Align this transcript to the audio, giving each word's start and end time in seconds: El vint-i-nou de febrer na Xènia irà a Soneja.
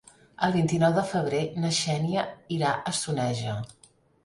El 0.45 0.53
vint-i-nou 0.53 0.95
de 0.95 1.03
febrer 1.09 1.43
na 1.65 1.71
Xènia 1.81 2.25
irà 2.59 2.73
a 2.79 2.97
Soneja. 3.03 3.57